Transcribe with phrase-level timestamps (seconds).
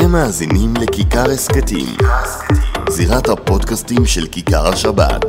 [0.00, 1.86] אתם מאזינים לכיכר הסכתים,
[2.88, 5.24] זירת הפודקאסטים של כיכר השבת.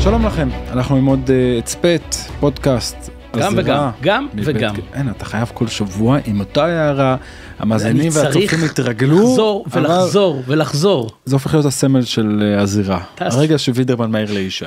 [0.00, 3.13] שלום לכם, אנחנו עם עוד הצפת, פודקאסט.
[3.38, 4.74] גם וגם, גם וגם.
[4.94, 7.16] אין, אתה חייב כל שבוע עם אותה הערה,
[7.58, 11.10] המאזינים אני והצופים צריך התרגלו, לחזור אבל ולחזור ולחזור.
[11.24, 13.00] זה הופך להיות הסמל של אה, הזירה.
[13.18, 14.64] הרגע שווידרמן מעיר לישי.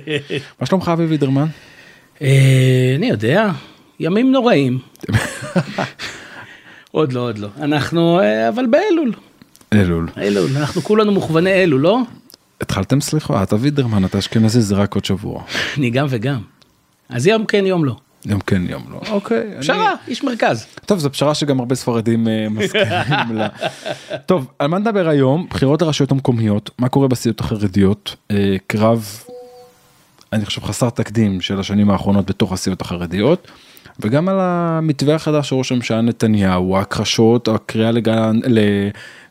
[0.60, 1.46] מה שלומך אבי וידרמן?
[2.22, 3.50] אה, אני יודע,
[4.00, 4.78] ימים נוראים.
[6.90, 7.48] עוד לא, עוד לא.
[7.60, 9.12] אנחנו, אה, אבל באלול.
[9.72, 10.08] אלול.
[10.18, 12.00] אלול, אנחנו כולנו מוכווני אלול, לא?
[12.60, 15.42] התחלתם סליחה, אתה וידרמן, אתה אשכנזי, זה רק עוד שבוע.
[15.78, 16.53] אני גם וגם.
[17.08, 17.96] אז יום כן, יום לא.
[18.26, 19.00] יום כן, יום לא.
[19.10, 19.42] אוקיי.
[19.52, 20.66] אני- פשרה, איש מרכז.
[20.86, 23.48] טוב, זו פשרה שגם הרבה ספרדים אה, מסכימים לה.
[24.26, 25.46] טוב, על מה נדבר היום?
[25.50, 29.08] בחירות לרשויות המקומיות, מה קורה בסיעות החרדיות, אה, קרב,
[30.32, 33.48] אני חושב חסר תקדים של השנים האחרונות בתוך הסיעות החרדיות,
[34.00, 38.58] וגם על המתווה החדש של ראש הממשלה נתניהו, ההכחשות, הקריאה לגן, ל,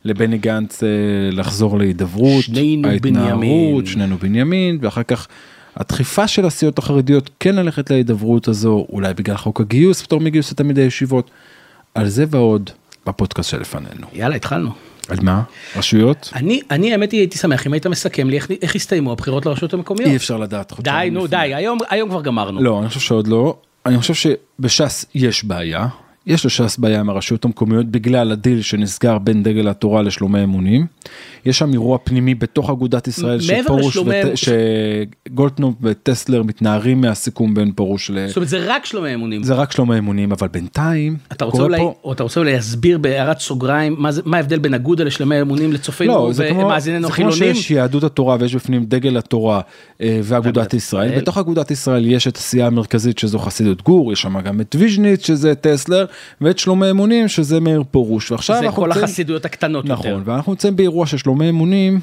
[0.06, 0.90] לבני גנץ אה,
[1.32, 3.86] לחזור להידברות, שנינו בנימין.
[3.86, 5.28] שנינו בנימין, ואחר כך
[5.76, 10.82] הדחיפה של הסיעות החרדיות כן ללכת להידברות הזו, אולי בגלל חוק הגיוס, פטור מגיוס לתלמידי
[10.82, 11.32] ישיבות,
[11.96, 12.70] על זה ועוד
[13.06, 14.08] בפודקאסט שלפנינו.
[14.14, 14.72] יאללה, התחלנו.
[15.10, 15.42] על מה?
[15.76, 16.30] רשויות?
[16.36, 19.74] אני, אני האמת היא הייתי שמח אם היית מסכם לי איך, איך הסתיימו הבחירות לרשויות
[19.74, 20.10] המקומיות.
[20.10, 20.74] אי אפשר לדעת.
[20.80, 21.38] די, נו, לפני.
[21.38, 22.62] די, היום, היום כבר גמרנו.
[22.64, 23.58] לא, אני חושב שעוד לא.
[23.86, 25.88] אני חושב שבש"ס יש בעיה.
[26.28, 30.86] יש לש"ס בעיה עם הרשויות המקומיות בגלל הדיל שנסגר בין דגל התורה לשלומי אמונים.
[31.46, 34.38] יש שם אירוע פנימי בתוך אגודת ישראל שפרוש לשלומי- ות-
[35.28, 38.28] שגולדקנופ וטסלר מתנערים מהסיכום בין פרוש ל...
[38.28, 39.44] זאת אומרת, זה רק שלומי אמונים.
[39.44, 42.98] זה רק שלומי אמונים אבל בינתיים אתה רוצה אולי, פה- או אתה רוצה אולי להסביר
[42.98, 47.28] בהערת סוגריים מה, זה, מה ההבדל בין אגודה לשלמי אמונים לצופינו לא, ומאזיננו זה כמו
[47.30, 47.56] החילונים?
[47.56, 49.62] שיש יהדות התורה ויש בפנים דגל התורה
[50.02, 50.74] אה, ואגודת.
[50.74, 51.18] ישראל.
[51.18, 55.26] בתוך אגודת ישראל יש את הסיעה המרכזית שזו חסידות גור, יש שם גם את ויז'ניץ
[55.28, 56.06] שזה טסלר,
[56.42, 58.32] ואת שלומי אמונים שזה מאיר פרוש.
[58.32, 60.32] ועכשיו זה כל נמצאים- החסידויות הקטנות נכון, יותר.
[60.32, 62.00] ואנחנו נמצאים באירוע של שלומי אמונים.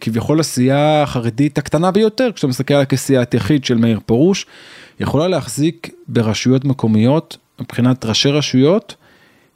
[0.00, 4.46] כביכול הסיעה החרדית הקטנה ביותר כשאתה מסתכל עליה כסיעת יחיד של מאיר פרוש
[5.00, 8.94] יכולה להחזיק ברשויות מקומיות מבחינת ראשי רשויות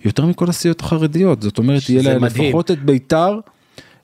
[0.05, 2.15] יותר מכל הסיעות החרדיות זאת אומרת יהיה לה.
[2.27, 3.39] לפחות את ביתר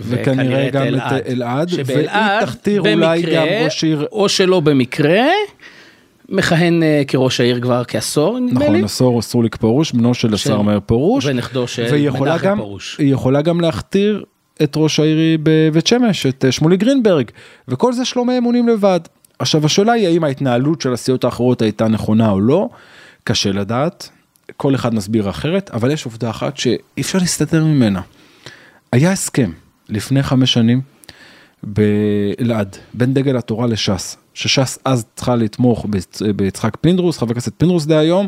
[0.00, 1.12] וכנראה את גם אלעד.
[1.12, 5.20] את אלעד והיא שבאלעד, תכתיר אולי גם ראש עיר או שלא במקרה,
[6.32, 8.68] מכהן אה, כראש העיר כבר כעשור, נדמה לי.
[8.68, 12.96] נכון עשור אסרוליק פרוש בנו של השר מאיר פרוש ונכדו של והיא מנחם פרוש.
[12.98, 14.24] היא יכולה גם להכתיר
[14.62, 17.30] את ראש העיר בבית שמש את אה, שמולי גרינברג
[17.68, 19.00] וכל זה שלומי אמונים לבד.
[19.38, 22.68] עכשיו השאלה היא האם ההתנהלות של הסיעות האחרות הייתה נכונה או לא
[23.24, 24.08] קשה לדעת
[24.56, 28.00] כל אחד מסביר אחרת אבל יש עובדה אחת שאי אפשר להסתתר ממנה.
[28.92, 29.50] היה הסכם
[29.88, 30.80] לפני חמש שנים
[31.62, 37.86] באלעד בין דגל התורה לש"ס שש"ס אז צריכה לתמוך ביצ- ביצחק פינדרוס חבר הכנסת פינדרוס
[37.86, 38.26] דהיום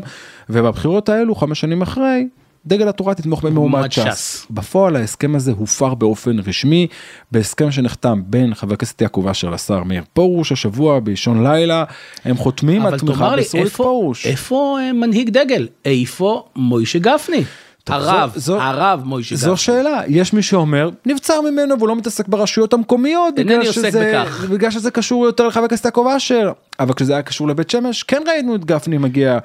[0.49, 2.27] ובבחירות האלו חמש שנים אחרי
[2.67, 4.01] דגל התורה תתמוך במועמד מועמד ש"ס.
[4.15, 4.45] ש"ס.
[4.49, 6.87] בפועל ההסכם הזה הופר באופן רשמי
[7.31, 11.83] בהסכם שנחתם בין חבר הכנסת יעקב אשר לשר מאיר פרוש השבוע באישון לילה
[12.25, 14.25] הם חותמים על תמיכה איפה, פרוש.
[14.25, 15.67] איפה אה, מנהיג דגל?
[15.85, 17.43] איפה מוישה גפני?
[17.87, 19.45] הרב, זו- הרב מוישה גפני.
[19.49, 24.11] זו שאלה, יש מי שאומר, נבצר ממנו והוא לא מתעסק ברשויות המקומיות, אינני עוסק שזה,
[24.23, 24.45] בכך.
[24.49, 28.21] בגלל שזה קשור יותר לחבר הכנסת יעקב אשר, אבל כשזה היה קשור לבית שמש, כן
[28.27, 29.37] ראינו את גפני מגיע.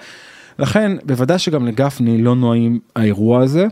[0.59, 3.67] לכן, בוודאי שגם לגפני לא נועים האירוע הזה,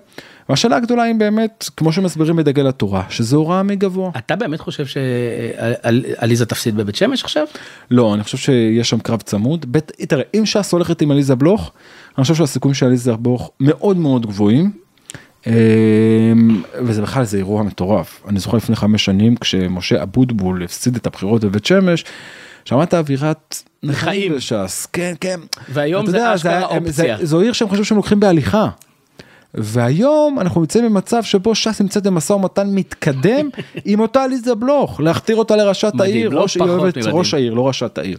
[0.48, 4.10] והשאלה הגדולה היא באמת, כמו שמסבירים בדגל התורה, שזו הוראה מגבוה.
[4.18, 7.44] אתה באמת חושב שעליזה תפסיד בבית שמש עכשיו?
[7.90, 9.66] לא, אני חושב שיש שם קרב צמוד.
[9.68, 11.70] בית, תראה, אם ש"ס הולכת עם עליזה בלוך,
[12.18, 14.70] אני חושב שהסיכויים של עליזה בלוך מאוד מאוד גבוהים.
[15.46, 15.52] אמ,
[16.74, 18.22] וזה בכלל זה אירוע מטורף.
[18.28, 22.04] אני זוכר לפני חמש שנים כשמשה אבוטבול הפסיד את הבחירות בבית שמש,
[22.64, 24.34] שמעת אווירת לחיים.
[24.34, 25.40] בש"ס, כן כן.
[25.68, 27.16] והיום זה יודע, אשכרה אופציה.
[27.18, 28.68] זה- זו עיר שהם חשבו שהם לוקחים בהליכה.
[29.54, 33.48] והיום אנחנו נמצאים במצב שבו ש"ס נמצאת במשא ומתן מתקדם
[33.84, 36.96] עם אותה עליזה בלוך להכתיר אותה לראשת העיר לא ראש אוהבת.
[37.12, 38.18] ראש העיר לא ראשת העיר.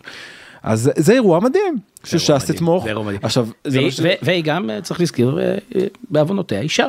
[0.63, 2.85] אז זה אירוע מדהים שש"ס תתמוך.
[3.21, 6.87] עכשיו והיא- לא והיא גם, אה, צריך להזכיר, אה, אה, בעוונותיה אישה.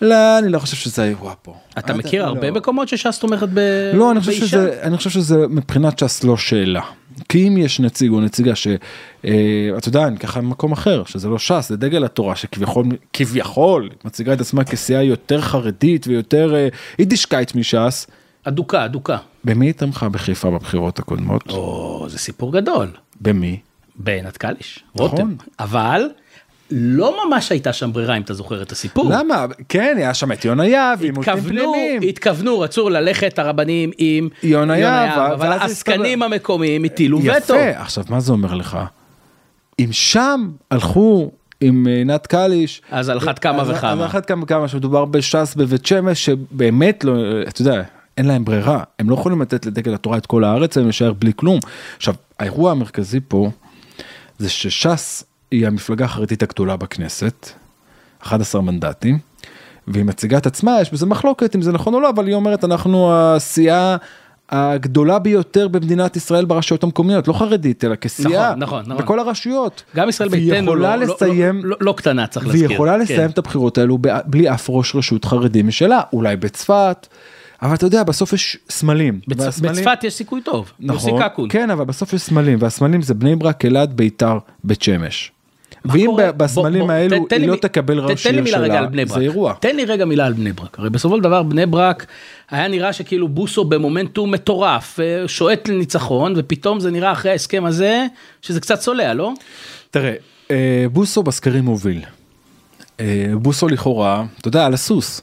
[0.00, 1.54] לא אני לא חושב שזה האירוע פה.
[1.78, 2.28] אתה לא- מכיר לא.
[2.28, 3.46] הרבה מקומות שש"ס תומכת
[3.94, 4.46] לא אני חושב באישה?
[4.46, 6.82] שזה אני חושב שזה מבחינת ש"ס לא שאלה.
[7.28, 8.78] כי אם יש נציג או נציגה שאתה
[9.88, 14.40] יודע אני ככה במקום אחר שזה לא ש"ס זה דגל התורה שכביכול כביכול מציגה את
[14.40, 16.54] עצמה כסיעה יותר חרדית ויותר
[16.98, 18.06] יידישקייט מש"ס.
[18.44, 19.16] אדוקה, אדוקה.
[19.44, 21.42] במי היא תמכה בחיפה בבחירות הקודמות?
[21.50, 22.88] או, זה סיפור גדול.
[23.20, 23.60] במי?
[23.98, 25.10] בעינת קליש, נכון.
[25.10, 25.34] רותם.
[25.60, 26.02] אבל
[26.70, 29.10] לא ממש הייתה שם ברירה אם אתה זוכר את הסיפור.
[29.10, 29.46] למה?
[29.68, 32.02] כן, היה שם את יונה יהב, עימותים פנימיים.
[32.02, 37.54] התכוונו, רצו ללכת הרבנים עם יונה יהב, אבל העסקנים המקומיים הטילו וטו.
[37.54, 38.78] יפה, עכשיו מה זה אומר לך?
[39.78, 43.90] אם שם הלכו עם אה, עינת קליש, אז על אחת כמה אז- אז וכמה.
[43.92, 47.12] על אחת כמה וכמה שמדובר בש"ס בבית שמש שבאמת לא,
[47.48, 47.82] אתה יודע,
[48.18, 51.32] אין להם ברירה, הם לא יכולים לתת לדגל התורה את כל הארץ, הם להישאר בלי
[51.36, 51.58] כלום.
[51.96, 53.50] עכשיו, האירוע המרכזי פה
[54.38, 57.50] זה שש"ס היא המפלגה החרדית הגדולה בכנסת,
[58.22, 59.18] 11 מנדטים,
[59.88, 62.64] והיא מציגה את עצמה, יש בזה מחלוקת אם זה נכון או לא, אבל היא אומרת
[62.64, 63.96] אנחנו הסיעה
[64.50, 68.96] הגדולה ביותר במדינת ישראל ברשויות המקומיות, לא חרדית, אלא כסיעה, נכון, נכון, נכון.
[68.96, 69.82] בכל הרשויות.
[69.96, 72.74] גם ישראל והיא ביתנו לא, לא- לסיים, לא, לא, לא קטנה צריך והיא להזכיר.
[72.74, 73.00] יכולה כן.
[73.00, 77.06] לסיים את הבחירות האלו בלי אף ראש רשות חרדי משלה, אולי בצפת,
[77.66, 79.20] אבל אתה יודע, בסוף יש סמלים.
[79.28, 79.40] בצ...
[79.40, 80.72] והסמלים- בצפת יש סיכוי טוב.
[80.80, 81.48] נכון, יוסי קקון.
[81.50, 85.32] כן, אבל בסוף יש סמלים, והסמלים זה בני ברק, אלעד, ביתר, בית שמש.
[85.84, 88.44] ואם בסמלים בוא- בוא, האלו תן היא לא מ- תקבל ת- ראש תן לי עיר
[88.44, 89.18] מילה רגע שלה, על בני ברק.
[89.18, 89.54] זה אירוע.
[89.60, 90.78] תן לי רגע מילה על בני ברק.
[90.78, 92.06] הרי בסופו של דבר בני ברק
[92.50, 98.06] היה נראה שכאילו בוסו במומנטום מטורף, אה, שועט לניצחון, ופתאום זה נראה אחרי ההסכם הזה
[98.42, 99.32] שזה קצת צולע, לא?
[99.90, 100.14] תראה,
[100.50, 100.56] אה,
[100.92, 102.00] בוסו בסקרים מוביל.
[103.00, 103.04] אה,
[103.34, 105.22] בוסו לכאורה, אתה יודע, על הסוס.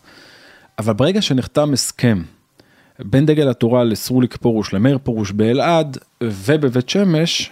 [0.79, 2.21] אבל ברגע שנחתם הסכם
[2.99, 7.51] בין דגל התורה לסרוליק פרוש למאיר פרוש באלעד ובבית שמש,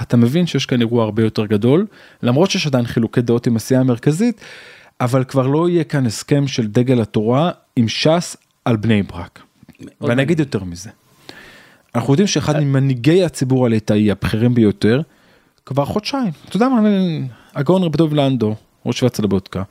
[0.00, 1.86] אתה מבין שיש כאן אירוע הרבה יותר גדול,
[2.22, 4.40] למרות שיש עדיין חילוקי דעות עם הסיעה המרכזית,
[5.00, 9.42] אבל כבר לא יהיה כאן הסכם של דגל התורה עם ש"ס על בני ברק.
[10.00, 10.90] ואני אגיד יותר מזה.
[11.94, 15.02] אנחנו יודעים שאחד ממנהיגי הציבור הליטאי הבכירים ביותר,
[15.66, 16.80] כבר חודשיים, אתה יודע מה,
[17.54, 18.54] הגאון רבי דב לנדו,
[18.86, 19.62] ראש ועצה לבודקה,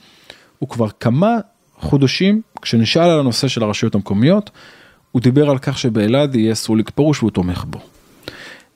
[0.60, 1.38] הוא כבר כמה
[1.80, 4.50] חודשים, כשנשאל על הנושא של הרשויות המקומיות,
[5.12, 7.80] הוא דיבר על כך שבאלעד יהיה סרוליק פרוש והוא תומך בו.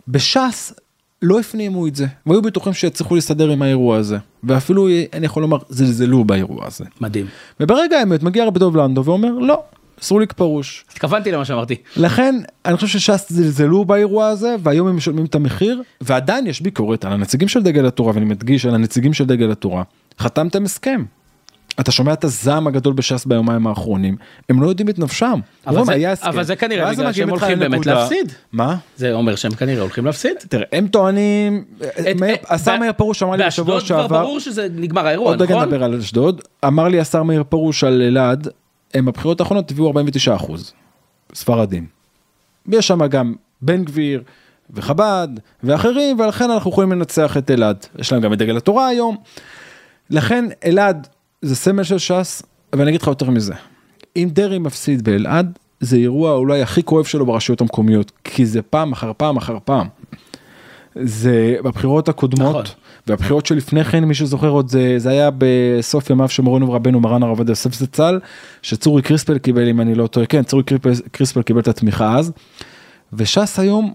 [0.07, 0.73] בש"ס
[1.21, 5.57] לא הפנימו את זה, והיו בטוחים שיצליחו להסתדר עם האירוע הזה, ואפילו, אני יכול לומר,
[5.69, 6.85] זלזלו באירוע הזה.
[7.01, 7.25] מדהים.
[7.59, 9.63] וברגע האמת מגיע רבי דב לנדו ואומר, לא,
[10.01, 10.85] סרוליק פרוש.
[10.91, 11.75] התכוונתי למה שאמרתי.
[11.97, 12.35] לכן
[12.65, 17.13] אני חושב שש"ס זלזלו באירוע הזה והיום הם משלמים את המחיר ועדיין יש ביקורת על
[17.13, 19.83] הנציגים של דגל התורה ואני מדגיש על הנציגים של דגל התורה
[20.19, 21.03] חתמתם הסכם.
[21.79, 24.15] אתה שומע את הזעם הגדול בש"ס ביומיים האחרונים
[24.49, 25.39] הם לא יודעים את נפשם.
[25.67, 26.13] אבל זה- היה.
[26.23, 28.31] אבל זה כנראה בגלל שהם הולכים באמת להפסיד.
[28.51, 28.75] מה?
[28.97, 30.37] זה אומר שהם כנראה הולכים להפסיד.
[30.49, 31.91] תראה הם טוענים את-
[32.49, 35.55] השר מאיר פרוש אמר לי בשבוע באשדוד כבר שעבר ברור שזה נגמר האירוע, עוד רגע
[35.55, 35.67] נכון?
[35.67, 38.47] נדבר על אשדוד אמר לי השר מאיר פרוש על אלעד
[38.93, 40.73] הם בבחירות האחרונות הביאו 49 אחוז
[41.33, 41.85] ספרדים.
[42.69, 44.23] יש שם גם בן גביר
[44.73, 45.27] וחב"ד
[45.63, 49.17] ואחרים ולכן אנחנו יכולים לנצח את אלעד יש להם גם את דגל התורה היום.
[50.09, 51.07] לכן אלעד
[51.43, 52.41] זה סמל של ש"ס
[52.73, 53.53] ואני אגיד לך יותר מזה.
[54.15, 58.91] אם דרעי מפסיד באלעד זה אירוע אולי הכי כואב שלו ברשויות המקומיות כי זה פעם
[58.91, 59.87] אחר פעם אחר פעם.
[60.95, 62.63] זה בבחירות הקודמות נכון.
[63.07, 67.23] והבחירות שלפני כן מי שזוכר עוד זה זה היה בסוף ימיו של מורנו ורבנו מרן
[67.23, 68.19] הרב עובדיה יוסף זצ"ל
[68.61, 70.63] שצורי קריספל קיבל אם אני לא טועה כן צורי
[71.11, 72.31] קריספל קיבל את התמיכה אז.
[73.13, 73.93] וש"ס היום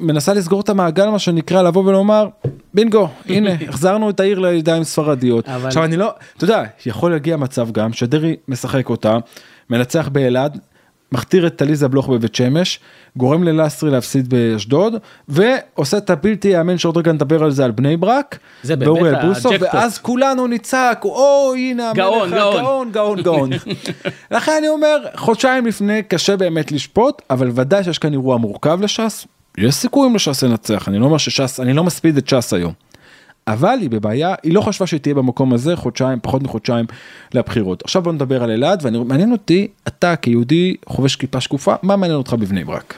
[0.00, 2.28] מנסה לסגור את המעגל מה שנקרא לבוא ולומר
[2.74, 7.36] בינגו הנה החזרנו את העיר לידיים ספרדיות אבל- עכשיו אני לא אתה יודע יכול להגיע
[7.36, 9.18] מצב גם שדרעי משחק אותה
[9.70, 10.58] מנצח באלעד.
[11.12, 12.80] מכתיר את עליזה בלוך בבית שמש,
[13.16, 14.94] גורם ללסרי להפסיד באשדוד,
[15.28, 19.48] ועושה את הבלתי יאמן שעוד רגע נדבר על זה על בני ברק, זה באמת בוסו,
[19.48, 19.68] הג'קפוט.
[19.74, 23.50] ואז כולנו נצעק, או הנה המלך גאון, הגאון, גאון, גאון.
[24.30, 29.26] לכן אני אומר, חודשיים לפני קשה באמת לשפוט, אבל ודאי שיש כאן אירוע מורכב לש"ס,
[29.58, 32.72] יש סיכויים לש"ס לנצח, אני לא אומר שש"ס, אני לא מספיד את ש"ס היום.
[33.46, 36.86] אבל היא בבעיה, היא לא חשבה שהיא תהיה במקום הזה חודשיים, פחות מחודשיים
[37.34, 37.82] לבחירות.
[37.84, 42.32] עכשיו בוא נדבר על אלעד, ומעניין אותי, אתה כיהודי חובש כיפה שקופה, מה מעניין אותך
[42.32, 42.94] בבני ברק?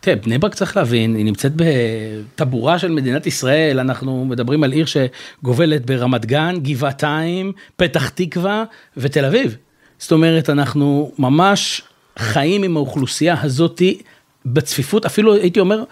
[0.00, 4.86] תראה, בני ברק צריך להבין, היא נמצאת בטבורה של מדינת ישראל, אנחנו מדברים על עיר
[4.86, 8.64] שגובלת ברמת גן, גבעתיים, פתח תקווה
[8.96, 9.56] ותל אביב.
[9.98, 11.82] זאת אומרת, אנחנו ממש
[12.18, 13.98] חיים עם האוכלוסייה הזאתי
[14.44, 15.84] בצפיפות, אפילו הייתי אומר,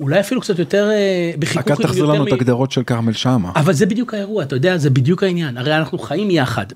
[0.00, 1.70] אולי אפילו קצת יותר אה, בחיכוך.
[1.72, 3.50] רק אל תחזיר לנו מ- את הגדרות של כרמל שאמה.
[3.56, 5.56] אבל זה בדיוק האירוע, אתה יודע, זה בדיוק העניין.
[5.56, 6.66] הרי אנחנו חיים יחד.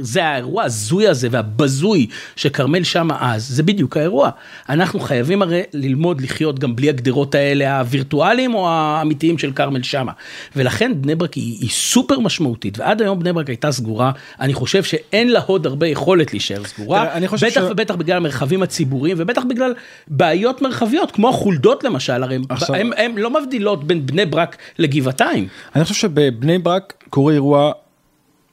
[0.00, 2.06] זה האירוע ההזוי הזה והבזוי
[2.36, 4.30] שכרמל שמה אז, זה בדיוק האירוע.
[4.68, 10.12] אנחנו חייבים הרי ללמוד לחיות גם בלי הגדרות האלה, הווירטואליים או האמיתיים של כרמל שמה.
[10.56, 14.10] ולכן בני ברק היא, היא סופר משמעותית, ועד היום בני ברק הייתה סגורה.
[14.40, 17.02] אני חושב שאין לה עוד הרבה יכולת להישאר סגורה.
[17.50, 19.72] בטח ש- ובטח בגלל המרחבים הציבוריים, ובטח בגלל
[20.08, 22.38] בעיות מרחביות, כמו החולדות למשל, הרי
[22.70, 25.48] עכשיו- הם, הם לא מבדילות בין בני ברק לגבעתיים.
[25.74, 27.72] אני חושב שבבני ברק קורה אירוע,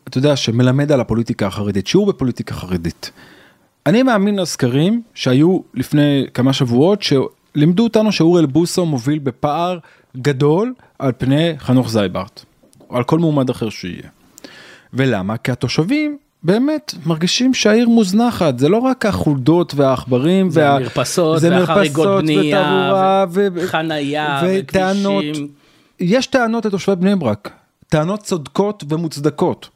[0.08, 3.12] אתה יודע, שמלמד על הפוליטיקה החרדית, שיעור בפוליטיקה חרדית.
[3.86, 9.78] אני מאמין לסקרים שהיו לפני כמה שבועות, שלימדו אותנו שאוריאל בוסו מוביל בפער
[10.18, 12.44] גדול על פני חנוך זייברט,
[12.90, 14.10] או על כל מועמד אחר שיהיה.
[14.94, 15.38] ולמה?
[15.38, 21.50] כי התושבים באמת מרגישים שהעיר מוזנחת, זה לא רק החולדות והעכברים, זה וה- המרפסות, זה
[21.50, 25.48] מרפסות ותעבורה, ו- חנייה, וטענות, וכבישים.
[26.00, 27.50] יש טענות לתושבי בני ברק,
[27.90, 29.70] טענות צודקות ומוצדקות.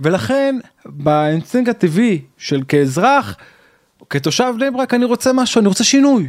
[0.00, 3.36] ולכן באינסטינקט הטבעי של כאזרח,
[4.10, 6.28] כתושב בני ברק אני רוצה משהו, אני רוצה שינוי.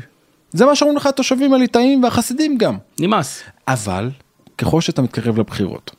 [0.51, 2.77] זה מה שאומרים לך התושבים הליטאים והחסידים גם.
[2.99, 3.43] נמאס.
[3.67, 4.09] אבל
[4.57, 5.91] ככל שאתה מתקרב לבחירות,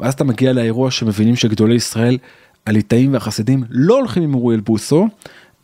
[0.00, 2.18] ואז אתה מגיע לאירוע שמבינים שגדולי ישראל,
[2.68, 5.08] הליטאים והחסידים לא הולכים עם אוריאל בוסו,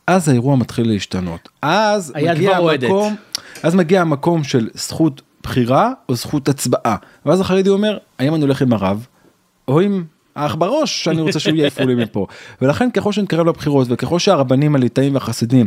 [0.07, 1.49] אז האירוע מתחיל להשתנות.
[1.63, 2.57] אז מגיע.
[2.57, 3.15] המקום,
[3.63, 6.97] אז מגיע המקום של זכות בחירה או זכות הצבעה.
[7.27, 9.07] ואז החרדי אומר, האם אני הולך עם הרב,
[9.69, 10.05] או עם
[10.37, 12.27] האח בראש שאני רוצה שהוא יעיפו לי מפה.
[12.63, 15.67] ולכן ככל שנתקרב לבחירות וככל שהרבנים הליטאים והחסידים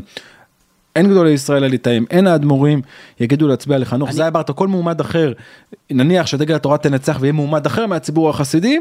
[0.96, 2.82] אין גדולי ישראל הליטאים, אין האדמו"רים,
[3.20, 5.34] יגידו להצביע לחנוך, זה היה ברטה, כל מועמד אחר,
[5.92, 8.80] נניח שדגל התורה תנצח ויהיה מועמד אחר מהציבור החסידי,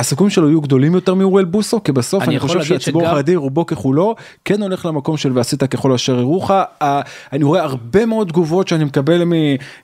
[0.00, 3.36] הסיכויים שלו יהיו גדולים יותר מאוריאל בוסו, כי בסוף אני אני חושב שהציבור שגם- החרדי
[3.36, 6.50] רובו ככולו כן הולך למקום של ועשית ככל אשר יראוך.
[6.50, 7.00] ה-
[7.32, 9.22] אני רואה הרבה מאוד תגובות שאני מקבל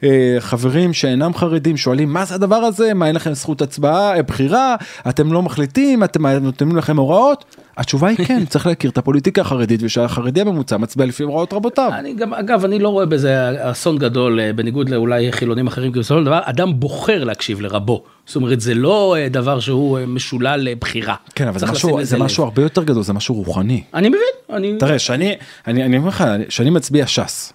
[0.02, 4.76] מחברים שאינם חרדים שואלים מה זה הדבר הזה מה אין לכם זכות הצבעה אה, בחירה
[5.08, 7.44] אתם לא מחליטים אתם נותנים לכם הוראות.
[7.76, 11.90] התשובה היא כן צריך להכיר את הפוליטיקה החרדית ושהחרדי הממוצע מצביע לפי הוראות רבותיו.
[11.94, 15.98] אני גם, אגב, אני לא רואה בזה אסון גדול, אה, בניגוד לאולי חילונים אחרים, כי
[15.98, 18.02] בסופו של דבר, אדם בוחר להקשיב לרבו.
[18.26, 21.14] זאת אומרת, זה לא אה, דבר שהוא אה, משולל לבחירה.
[21.34, 22.18] כן אבל זה משהו זה.
[22.18, 23.82] משהו הרבה יותר גדול זה משהו רוחני.
[23.94, 24.76] אני מבין, אני...
[24.78, 25.36] תראה שאני
[25.66, 27.52] אני אני אומר לך שאני מצביע ש"ס.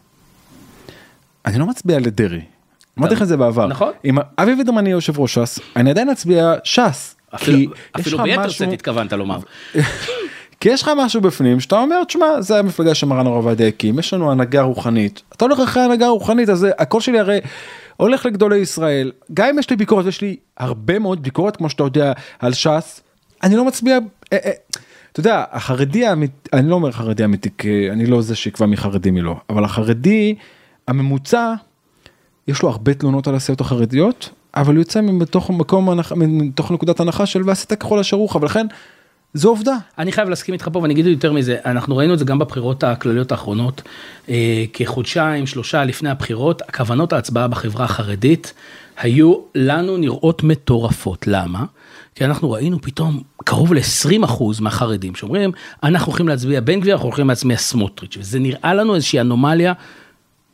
[1.46, 2.42] אני לא מצביע לדרעי.
[3.00, 3.68] אמרתי לך את זה בעבר.
[3.68, 3.92] נכון.
[4.06, 7.17] אם אבי וידרמן יהיה יושב ראש ש"ס אני עדיין אצביע ש"ס.
[7.36, 7.74] אפילו,
[8.24, 9.38] ביתר משהו- שאת התכוונת לומר.
[10.60, 14.14] כי יש לך משהו בפנים שאתה אומר תשמע זה המפלגה שמרן הרב עובדיה הקים יש
[14.14, 17.40] לנו הנהגה רוחנית אתה הולך אחרי הנהגה רוחנית אז הקול שלי הרי
[17.98, 21.84] הולך לגדולי ישראל גם אם יש לי ביקורת יש לי הרבה מאוד ביקורת כמו שאתה
[21.84, 23.02] יודע על ש"ס
[23.44, 24.00] אני לא מצביע.
[24.34, 24.52] אה, אה,
[25.12, 28.78] אתה יודע החרדי האמיתי אני לא אומר חרדי אמיתי כי אני לא זה שיקבע מי
[28.78, 30.36] חרדי מי לא אבל החרדי
[30.88, 31.54] הממוצע
[32.48, 34.30] יש לו הרבה תלונות על הסיעות החרדיות
[34.62, 38.68] אבל הוא יוצא מתוך מקום מתוך נקודת הנחה של ועשית ככל אשר רוחך ולכן
[39.34, 39.78] זו עובדה.
[39.98, 42.84] אני חייב להסכים איתך פה ואני אגיד יותר מזה, אנחנו ראינו את זה גם בבחירות
[42.84, 43.82] הכלליות האחרונות,
[44.30, 48.54] אה, כחודשיים, שלושה לפני הבחירות, הכוונות ההצבעה בחברה החרדית
[48.98, 51.28] היו לנו נראות מטורפות.
[51.28, 51.66] למה?
[52.16, 55.52] כי אנחנו ראינו פתאום קרוב ל-20% מהחרדים שאומרים,
[55.84, 59.74] אנחנו הולכים להצביע בן גביר, אנחנו הולכים להצביע סמוטריץ', וזה נראה לנו איזושהי אנומליה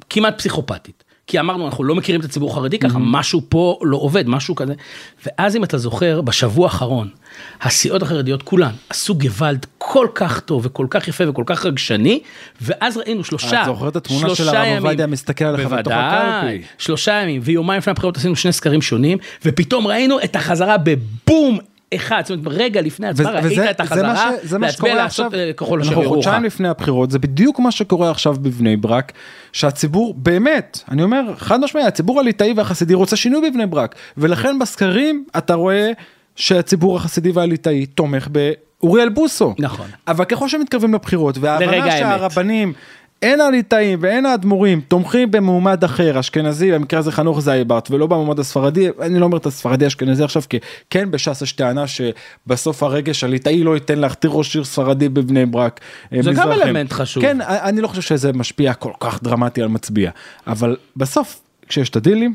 [0.10, 1.04] כמעט פסיכופתית.
[1.28, 4.74] כי אמרנו אנחנו לא מכירים את הציבור החרדי ככה משהו פה לא עובד משהו כזה.
[5.26, 7.10] ואז אם אתה זוכר בשבוע האחרון
[7.62, 12.20] הסיעות החרדיות כולן עשו גוואלד כל כך טוב וכל כך יפה וכל כך רגשני
[12.62, 16.62] ואז ראינו שלושה את זוכרת את התמונה של הרב עובדיה מסתכל עליך בתוך הקלפי?
[16.78, 21.60] שלושה ימים ויומיים לפני הבחירות עשינו שני סקרים שונים ופתאום ראינו את החזרה בבום
[21.96, 25.56] אחד זאת אומרת רגע לפני ההצבעה ראית את החזרה זה מה להצביע שקורה לעשות עכשיו,
[25.58, 26.16] ככל אשר אנחנו יורוך.
[26.16, 29.12] חודשיים לפני הבחירות זה בדיוק מה שקורה עכשיו בבני ברק
[29.54, 35.26] שהציבור באמת אני אומר חד משמעי הציבור הליטאי והחסידי רוצה שינוי בבני ברק ולכן בסקרים
[35.38, 35.92] אתה רואה
[36.36, 39.88] שהציבור החסידי והליטאי תומך באוריאל בוסו נכון.
[40.08, 42.32] אבל ככל שמתקרבים לבחירות וההבנה לרגע האמת.
[43.24, 48.90] הן הליטאים והן האדמו"רים תומכים במועמד אחר אשכנזי במקרה הזה חנוך זייברט ולא במועמד הספרדי
[49.02, 53.64] אני לא אומר את הספרדי אשכנזי עכשיו כי כן בש"ס יש טענה שבסוף הרגש הליטאי
[53.64, 55.80] לא ייתן להכתיר ראש עיר ספרדי בבני ברק.
[56.14, 56.68] אה, זה גם מזרחים.
[56.68, 57.24] אלמנט חשוב.
[57.24, 60.12] כן אני לא חושב שזה משפיע כל כך דרמטי על מצביע
[60.48, 62.34] אבל בסוף כשיש את הדילים.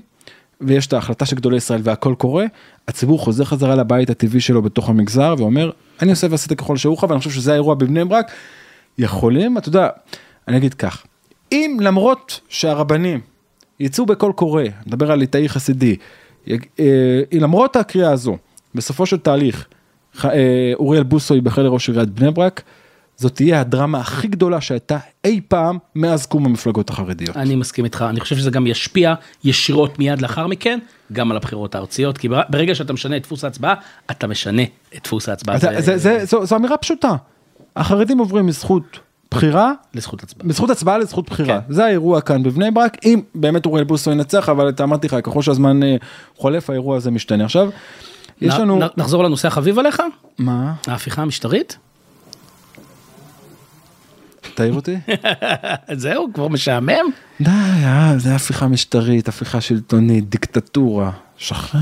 [0.61, 2.45] ויש את ההחלטה של גדולי ישראל והכל קורה
[2.89, 5.71] הציבור חוזר חזרה לבית הטבעי שלו בתוך המגזר ואומר
[6.03, 8.31] אני עושה ועשיתי ככל שאורך ואני חושב שזה האירוע בבני ברק.
[8.99, 9.89] יכולים אתה יודע
[10.49, 11.05] אני אגיד כך
[11.53, 13.21] אם למרות שהרבנים
[13.81, 15.97] יצאו בקול קורא נדבר על ליטאי חסידי
[16.81, 18.37] אה, למרות הקריאה הזו
[18.75, 19.67] בסופו של תהליך
[20.25, 22.63] אה, אוריאל בוסו ייבחר לראש עיריית בני ברק.
[23.17, 27.37] זאת תהיה הדרמה הכי גדולה שהייתה אי פעם מאז קום המפלגות החרדיות.
[27.37, 29.15] אני מסכים איתך, אני חושב שזה גם ישפיע
[29.45, 30.79] ישירות מיד לאחר מכן,
[31.13, 33.75] גם על הבחירות הארציות, כי בר- ברגע שאתה משנה את דפוס ההצבעה,
[34.11, 34.63] אתה משנה
[34.97, 35.59] את דפוס ההצבעה.
[35.59, 37.17] זה, זה, זה, זו, זו אמירה פשוטה.
[37.77, 38.99] החרדים עוברים מזכות
[39.31, 40.47] בחירה לזכות הצבעה.
[40.49, 41.73] מזכות הצבעה לזכות בחירה כן.
[41.73, 45.43] זה האירוע כאן בבני ברק אם באמת אוריאל בוסו ינצח אבל אתה אמרתי לך ככל
[45.43, 45.97] שהזמן אה,
[46.37, 47.69] חולף האירוע הזה משתנה עכשיו.
[48.41, 50.03] יש לנו נחזור לנושא החביב עליך,
[50.39, 51.79] מה ההפיכה המשטרית.
[54.55, 54.97] תעיר אותי
[55.93, 57.07] זהו, כבר משעמם.
[57.41, 57.51] די
[57.85, 61.81] אה, זה הפיכה משטרית הפיכה שלטונית דיקטטורה שחרר.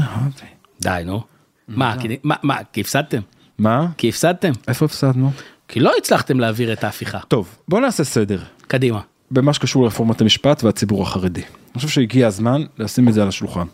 [0.81, 1.21] די, נו.
[1.69, 3.21] מה, כי- מה, מה, כי הפסדתם?
[3.59, 4.53] מה כי הפסדתם?
[4.69, 5.31] איפה הפסדנו
[5.69, 7.19] כי לא הצלחתם להעביר את ההפיכה.
[7.29, 9.01] טוב בוא נעשה סדר קדימה.
[9.31, 11.41] במה שקשור לרפורמת המשפט והציבור החרדי.
[11.41, 13.67] אני חושב שהגיע הזמן לשים את זה על השולחן.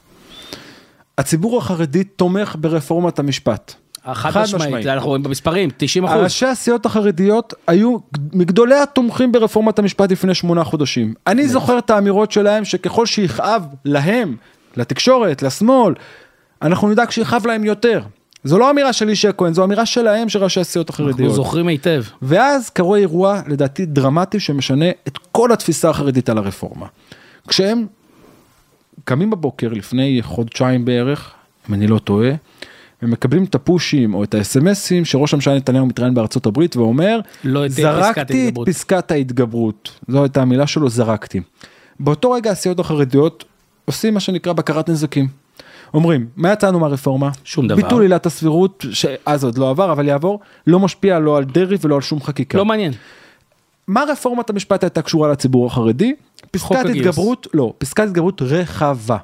[1.18, 3.74] הציבור החרדי תומך ברפורמת המשפט.
[4.12, 6.22] חד משמעית, אנחנו רואים במספרים, 90 אחוז.
[6.22, 7.96] ראשי הסיעות החרדיות היו
[8.32, 11.14] מגדולי התומכים ברפורמת המשפט לפני שמונה חודשים.
[11.26, 14.36] אני זוכר את האמירות שלהם שככל שיכאב להם,
[14.76, 15.94] לתקשורת, לשמאל,
[16.62, 18.02] אנחנו נדאג שיכאב להם יותר.
[18.44, 21.34] זו לא אמירה של ישי כהן, זו אמירה שלהם, של ראשי הסיעות אנחנו החרדיות.
[21.34, 22.02] זוכרים היטב.
[22.22, 26.86] ואז קרו אירוע לדעתי דרמטי שמשנה את כל התפיסה החרדית על הרפורמה.
[27.48, 27.86] כשהם
[29.04, 31.32] קמים בבוקר לפני חודשיים בערך,
[31.68, 32.30] אם אני לא טועה,
[33.02, 37.68] הם מקבלים את הפושים או את האס.אם.אסים שראש הממשלה נתניהו מתראיין בארצות הברית ואומר, לא
[37.68, 39.90] זרקתי את ההתגברות." פסקת ההתגברות.
[40.08, 41.40] זו הייתה המילה שלו, זרקתי.
[42.00, 43.44] באותו רגע הסיעות החרדיות
[43.84, 45.41] עושים מה שנקרא בקרת נזקים.
[45.94, 47.30] אומרים, מה יצאנו מהרפורמה?
[47.44, 47.82] שום דבר.
[47.82, 51.94] ביטול עילת הסבירות, שאז עוד לא עבר, אבל יעבור, לא משפיע לא על דרעי ולא
[51.94, 52.58] על שום חקיקה.
[52.58, 52.92] לא מעניין.
[53.88, 56.14] מה רפורמת המשפט הייתה קשורה לציבור החרדי?
[56.50, 56.96] פסקת הגיוס.
[56.96, 59.16] התגברות, לא, פסקת התגברות רחבה.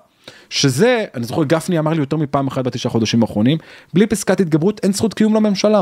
[0.50, 3.58] שזה, אני זוכר גפני אמר לי יותר מפעם אחת בתשעה חודשים האחרונים,
[3.94, 5.80] בלי פסקת התגברות אין זכות קיום לממשלה.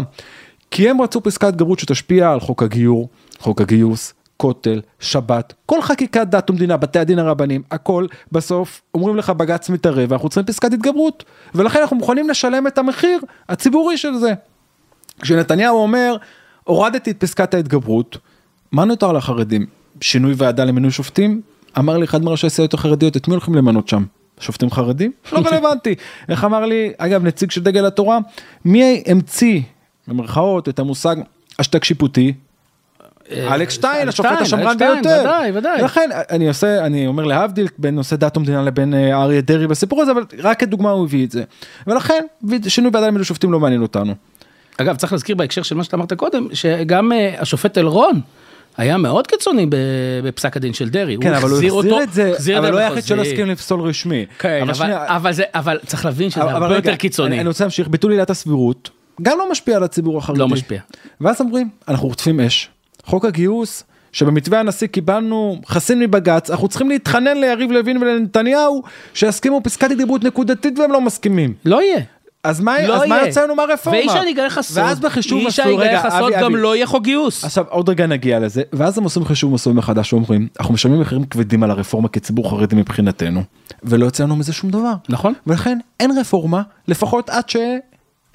[0.70, 6.26] כי הם רצו פסקת התגברות שתשפיע על חוק הגיור, חוק הגיוס, כותל, שבת, כל חקיקת
[6.26, 11.24] דת ומדינה, בתי הדין הרבניים, הכל, בסוף אומרים לך בג"ץ מתערב ואנחנו צריכים פסקת התגברות.
[11.54, 14.34] ולכן אנחנו מוכנים לשלם את המחיר הציבורי של זה.
[15.20, 16.16] כשנתניהו אומר,
[16.64, 18.18] הורדתי את פסקת ההתגברות,
[18.72, 19.66] מה נותר לחרדים?
[20.00, 21.40] שינוי ועדה למינוי שופטים?
[21.78, 24.04] אמר לי אחד מראשי הסיעות החרדיות, את מי הולכים למנות שם?
[24.40, 25.12] שופטים חרדים?
[25.32, 25.94] לא רלוונטי.
[26.28, 28.18] איך אמר לי, אגב, נציג של דגל התורה,
[28.64, 29.60] מי המציא,
[30.08, 31.16] במרכאות, את המושג
[31.58, 32.32] השתק שיפוטי?
[33.32, 35.20] אלכס שטיין, השופט השמרן ביותר.
[35.20, 35.82] ודאי, ודאי.
[35.82, 40.02] לכן אני עושה, אני אומר להבדיל בין נושא דת ומדינה לבין אה, אריה דרעי בסיפור
[40.02, 41.42] הזה, אבל רק כדוגמה הוא הביא את זה.
[41.86, 42.24] ולכן
[42.68, 44.14] שינוי ועדה למינוי שופטים לא מעניין אותנו.
[44.78, 48.20] אגב, צריך להזכיר בהקשר של מה שאתה אמרת קודם, שגם אה, השופט אלרון
[48.76, 49.66] היה מאוד קיצוני
[50.24, 51.16] בפסק הדין של דרעי.
[51.20, 53.04] כן, אבל הוא החזיר אותו- את זה, החזיר אבל לא היחיד.
[53.04, 54.26] שלא הסכים לפסול רשמי.
[54.38, 57.28] כן, אבל, שנייה, אבל, זה, אבל צריך להבין שזה אבל- הרבה רגע, יותר קיצוני.
[57.28, 58.90] אני, אני רוצה להמשיך, ביטול עילת הסבירות,
[59.22, 60.38] גם לא משפיע על הציבור החרדי.
[60.40, 60.80] לא משפיע.
[61.20, 62.68] ואז אומרים, אנחנו רודפים אש.
[63.06, 68.82] חוק הגיוס, שבמתווה הנשיא קיבלנו חסין מבג"ץ, אנחנו צריכים להתחנן ליריב לוין ולנתניהו
[69.14, 71.54] שיסכימו פסקת התגברות נקודתית והם לא מסכימים.
[71.64, 72.00] לא יהיה.
[72.44, 73.28] אז מה, לא אז מה יהיה.
[73.28, 73.98] יצאנו מהרפורמה?
[73.98, 76.42] ואיש אני אגלה לך סוד, ואז בחישוב איש מסלול, אני אגלה רגע, לך סוד, אבי,
[76.42, 76.62] גם אבי.
[76.62, 77.44] לא יהיה חוק גיוס.
[77.44, 81.24] עכשיו עוד רגע נגיע לזה ואז הם עושים חישוב מסלול מחדש ואומרים אנחנו משלמים מחירים
[81.24, 83.42] כבדים על הרפורמה כציבור חרדי מבחינתנו
[83.82, 85.34] ולא יוצא לנו מזה שום דבר נכון.
[85.46, 87.48] ולכן אין רפורמה לפחות עד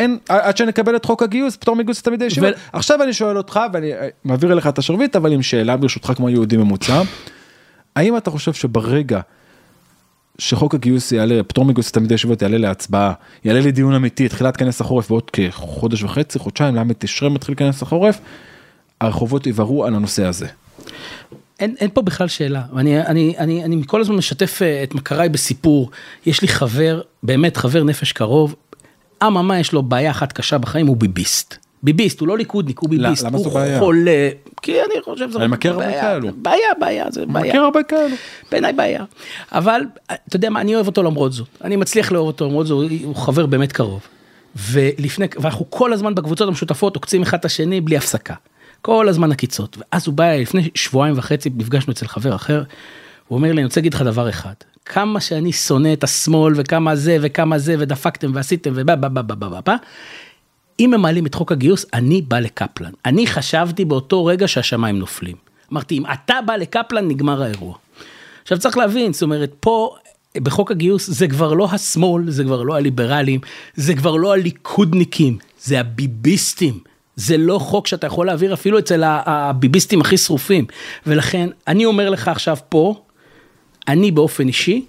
[0.02, 3.60] שאין עד שנקבל את חוק הגיוס פטור מגיוס לתלמידי ישיבות ו- עכשיו אני שואל אותך
[3.74, 7.02] ואני אה, מעביר אליך את השרביט אבל עם שאלה ברשותך כמו יהודי ממוצע.
[7.96, 9.20] האם אתה חושב שברגע
[10.40, 15.10] שחוק הגיוס יעלה, פטור מגיוס לתלמידי ישיבות יעלה להצבעה, יעלה לדיון אמיתי, תחילת כנס החורף
[15.10, 18.20] בעוד כחודש וחצי, חודשיים, ל' תשרי מתחיל כנס החורף,
[19.02, 20.48] הרחובות יבערו על הנושא הזה.
[21.60, 25.30] אין, אין פה בכלל שאלה, אני, אני, אני, אני כל הזמן משתף אה, את מכריי
[25.30, 25.92] בסיפור,
[26.26, 28.56] יש לי חבר, באמת חבר נפש קרוב,
[29.28, 31.56] אממה יש לו בעיה אחת קשה בחיים, הוא ביביסט.
[31.84, 33.80] ביביסט, הוא לא ליכודניק, הוא ביביסט, למה הוא זו בעיה?
[33.80, 34.30] חולה,
[34.62, 36.30] כי אני חושב שזה אני מכיר הרבה כאלו.
[36.36, 37.46] בעיה, בעיה, זה בעיה.
[37.46, 38.16] מכיר הרבה כאלו.
[38.52, 39.04] בעיניי בעיה.
[39.52, 39.82] אבל
[40.28, 41.48] אתה יודע מה, אני אוהב אותו למרות זאת.
[41.64, 44.02] אני מצליח לאהוב אותו למרות זאת, הוא חבר באמת קרוב.
[44.56, 48.34] ולפני, ואנחנו כל הזמן בקבוצות המשותפות עוקצים אחד את השני בלי הפסקה.
[48.82, 49.78] כל הזמן עקיצות.
[49.80, 52.64] ואז הוא בא אליי, לפני שבועיים וחצי נפגשנו אצל חבר אחר,
[53.28, 54.54] הוא אומר לי, אני רוצה להגיד לך דבר אחד,
[54.94, 59.36] כמה שאני שונא את השמאל וכמה זה וכמה זה ודפקתם ועשיתם ובא בא בא בא
[59.36, 59.76] בא בא בא,
[60.80, 62.92] אם הם מעלים את חוק הגיוס, אני בא לקפלן.
[63.06, 65.36] אני חשבתי באותו רגע שהשמיים נופלים.
[65.74, 67.76] אמרתי, אם אתה בא לקפלן, נגמר האירוע.
[68.42, 69.96] עכשיו צריך להבין, זאת אומרת, פה
[70.38, 73.40] בחוק הגיוס זה כבר לא השמאל, זה כבר לא הליברלים,
[73.76, 76.80] זה כבר לא הליכודניקים, זה הביביסטים.
[77.16, 80.66] זה לא חוק שאתה יכול להעביר אפילו אצל הביביסטים הכי שרופים.
[81.08, 83.02] ולכן, אני אומר לך עכשיו פה,
[83.88, 84.86] אני באופן אישי,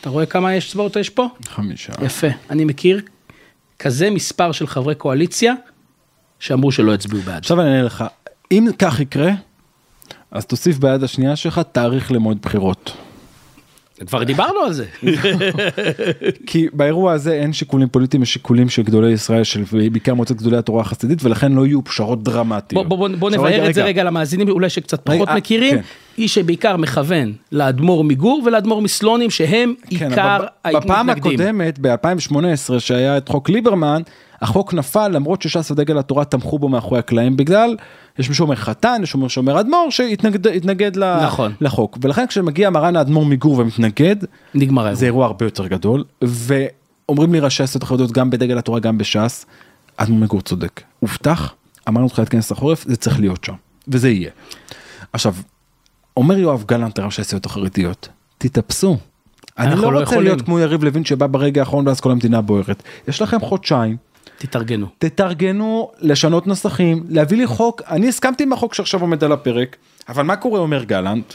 [0.00, 1.26] אתה רואה כמה יש צבאות יש פה?
[1.46, 1.92] חמישה.
[2.02, 3.00] יפה, אני מכיר
[3.78, 5.54] כזה מספר של חברי קואליציה
[6.40, 7.38] שאמרו שלא יצביעו בעד.
[7.38, 8.04] עכשיו אני אענה לך,
[8.52, 9.32] אם כך יקרה,
[10.30, 12.96] אז תוסיף ביד השנייה שלך תאריך למועד בחירות.
[14.06, 14.84] כבר דיברנו על זה.
[16.46, 20.56] כי באירוע הזה אין שיקולים פוליטיים, יש שיקולים של גדולי ישראל, של בעיקר מועצת גדולי
[20.56, 22.88] התורה החסידית, ולכן לא יהיו פשרות דרמטיות.
[22.88, 25.82] בוא, בוא, בוא נבהר את זה רגע למאזינים אולי שקצת פחות אה, מכירים, כן.
[26.18, 31.10] איש שבעיקר מכוון לאדמו"ר מגור ולאדמו"ר מסלונים שהם כן, עיקר ב- בפעם.
[31.10, 34.02] הקודמת, ב-2018, שהיה את חוק ליברמן,
[34.42, 37.76] החוק נפל למרות שש"ס ודגל התורה תמכו בו מאחורי הקלעים בגלל,
[38.18, 41.52] יש מי שאומר חתן, יש מי שאומר אדמו"ר, שהתנגד נכון.
[41.60, 41.98] לחוק.
[42.00, 44.16] ולכן כשמגיע מרן האדמו"ר מגור ומתנגד,
[44.54, 44.94] נגמר.
[44.94, 49.46] זה אירוע הרבה יותר גדול, ואומרים לי ראשי הסיעות החרדיות גם בדגל התורה גם בש"ס,
[49.96, 50.82] אדמו"ר מגור צודק.
[51.00, 51.54] הובטח,
[51.88, 53.54] אמרנו תחילת כנס החורף, זה צריך להיות שם,
[53.88, 54.30] וזה יהיה.
[55.12, 55.34] עכשיו,
[56.16, 58.96] אומר יואב גלנט לראשי הסיעות החרדיות, תתאפסו.
[59.58, 60.22] אני לא לא רוצה יכולים.
[60.22, 62.82] להיות כמו יריב לוין שבא ברגע האחרון ואז כל המדינה בוערת.
[63.08, 63.96] יש לכם חודשיים,
[64.38, 64.86] תתארגנו.
[64.98, 69.76] תתארגנו, לשנות נוסחים, להביא לי חוק, אני הסכמתי עם החוק שעכשיו עומד על הפרק,
[70.08, 71.34] אבל מה קורה אומר גלנט?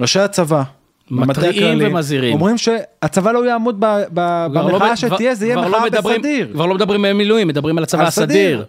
[0.00, 0.62] ראשי הצבא.
[1.10, 2.32] מתריעים ומזהירים.
[2.34, 6.20] אומרים שהצבא לא יעמוד ב- ב- כבר לא במחאה שתהיה, זה יהיה לא מחאה מדברים-
[6.20, 6.50] בסדיר.
[6.52, 8.64] כבר לא מדברים על מילואים, מדברים על הצבא הסדיר.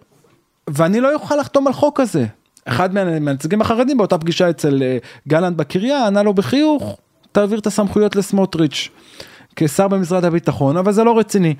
[0.70, 2.26] ואני לא אוכל לחתום על חוק כזה.
[2.65, 6.98] אחד מה- מהנציגים החרדים באותה פגישה אצל אה, גלנט בקריה ענה לו בחיוך,
[7.32, 8.89] תעביר את הסמכויות לסמוטריץ'
[9.56, 11.56] כשר במשרד הביטחון, אבל זה לא רציני.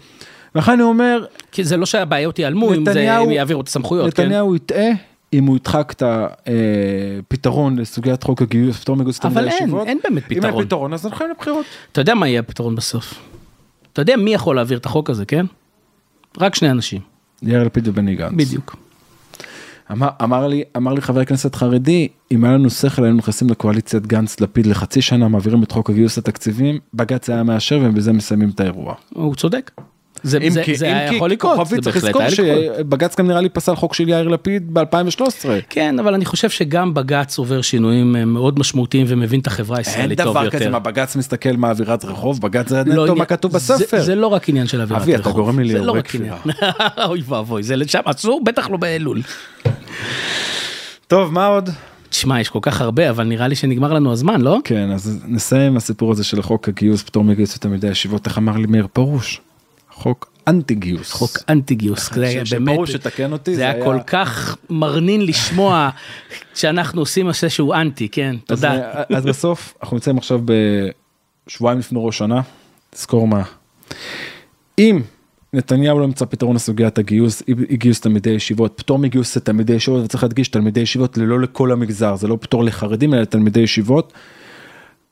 [0.56, 4.24] לכן אני אומר, כי זה לא שהבעיות ייעלמו אם זה- אם יעבירו את הסמכויות, כן?
[4.24, 4.90] נתניהו יטעה
[5.34, 9.88] אם הוא ידחק את הפתרון לסוגיית חוק הגיוס, פטור מגיוס אבל תלמידי אין, הישיבות.
[9.88, 10.54] אין באמת אם פתרון.
[10.60, 11.66] אין פתרון אז הולכים לבחירות.
[11.92, 13.14] אתה יודע מה יהיה הפתרון בסוף.
[13.94, 15.46] אתה יודע מי יכול להעביר את החוק הזה, כן?
[16.38, 17.02] רק שני אנשים.
[17.44, 18.34] יאיר לפיד ובני גנץ.
[18.36, 18.76] בדיוק.
[19.92, 24.08] אמר, אמר לי אמר לי חבר כנסת חרדי אם היה לנו שכל היינו נכנסים לקואליציית
[24.08, 28.60] גנץ לפיד לחצי שנה מעבירים את חוק הגיוס לתקציבים בג"ץ היה מאשר ובזה מסיימים את
[28.60, 28.94] האירוע.
[29.14, 29.72] הוא צודק.
[30.24, 32.30] זה, אם זה, כי- זה אם היה כי יכול לקרות, כוכבי זה צריך לזכור.
[32.30, 35.22] שבג"ץ גם נראה לי פסל חוק של יאיר לפיד ב-2013.
[35.70, 39.86] כן, אבל אני חושב שגם בג"ץ עובר שינויים אה, מאוד משמעותיים ומבין את החברה אין
[39.88, 40.60] הישראלית טוב דבר יותר.
[40.60, 43.74] כזה מה בג"ץ מסתכל מה אווירת רחוב בג"ץ זה לא נטו עניין- מה כתוב זה-
[43.76, 44.02] בספר.
[44.02, 45.34] זה לא רק עניין של אווירת אבי, אתה רחוב.
[45.36, 46.34] גורם לי זה לא רק עניין.
[47.08, 49.22] אוי ואבוי, זה לשם אסור, בטח לא באלול.
[51.08, 51.70] טוב מה עוד?
[52.10, 54.58] תשמע, יש כל כך הרבה, אבל נראה לי שנגמר לנו הזמן, לא?
[54.64, 58.68] כן אז נסיים הסיפור הזה של חוק הגיוס פטור מגיוס לתלמידי הישיבות איך אמר לי
[58.68, 59.42] מאיר פרוש.
[60.02, 61.12] חוק אנטי גיוס.
[61.12, 65.90] חוק אנטי גיוס, זה היה באמת, שפרוש יתקן אותי, זה היה כל כך מרנין לשמוע
[66.56, 68.72] שאנחנו עושים משהו שהוא אנטי, כן, תודה.
[68.74, 70.42] אה, אז בסוף אנחנו נמצאים עכשיו
[71.48, 72.42] בשבועיים לפני ראש שנה,
[72.90, 73.44] תזכור מה.
[74.80, 75.02] אם
[75.54, 80.24] נתניהו לא ימצא פתרון לסוגיית הגיוס, אי גיוס תלמידי ישיבות, פטור מגיוס לתלמידי ישיבות, וצריך
[80.24, 84.14] להדגיש תלמידי ישיבות ללא לכל המגזר, זה לא פטור לחרדים אלא לתלמידי ישיבות.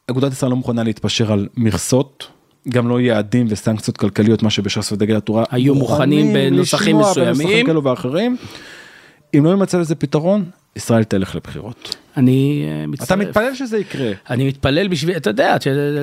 [0.07, 2.38] אגודת ישראל לא מוכנה להתפשר על מכסות.
[2.69, 7.65] גם לא יעדים וסנקציות כלכליות מה שבש"ס ודגל התורה היו מוכנים בנוסחים מסוימים.
[7.65, 8.37] כאלו ואחרים.
[9.37, 10.45] אם לא יימצא לזה פתרון
[10.75, 11.95] ישראל תלך לבחירות.
[12.17, 13.07] אני אה, מצטרף.
[13.07, 14.11] אתה מתפלל שזה יקרה.
[14.29, 15.57] אני מתפלל בשביל, אתה יודע,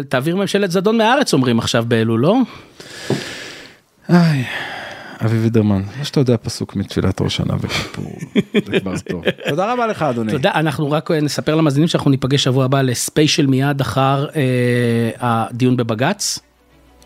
[0.08, 2.36] תעביר ממשלת זדון מהארץ אומרים עכשיו באלול, לא?
[4.08, 4.44] איי,
[5.24, 8.12] אבי וידרמן, מה שאתה יודע פסוק מתפילת ראש שנה וכיפור,
[8.66, 9.24] זה כבר טוב.
[9.48, 10.32] תודה רבה לך אדוני.
[10.32, 15.76] תודה, אנחנו רק אה, נספר למאזינים שאנחנו ניפגש שבוע הבא לספיישל מיד אחר אה, הדיון
[15.76, 16.38] בבג"ץ.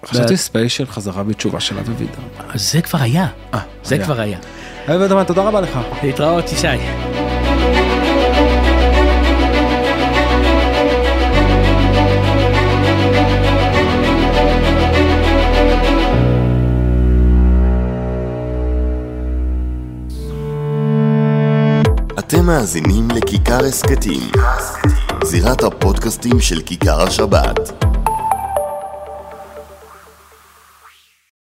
[0.07, 2.51] חשבתי ספיישל חזרה בתשובה של אבי וידרמן.
[2.55, 3.99] אז זה כבר היה, אה, זה.
[3.99, 4.39] כבר היה.
[4.89, 5.79] אבי וידרמן, תודה רבה לך.
[6.03, 6.67] להתראות, ישי.
[22.19, 24.21] אתם מאזינים לכיכר הסכתים,
[25.25, 27.85] זירת הפודקאסטים של כיכר השבת.